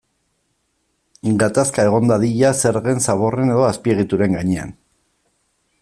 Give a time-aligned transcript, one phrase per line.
[1.43, 4.75] Gatazka egon dadila zergen, zaborren edo azpiegituren gainean.